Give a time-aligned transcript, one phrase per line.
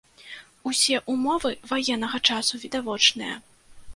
[0.71, 3.35] Усе ўмовы ваеннага часу відавочныя.